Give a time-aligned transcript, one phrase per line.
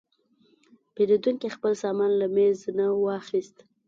[0.93, 3.55] پیرودونکی خپل سامان له میز نه واخیست.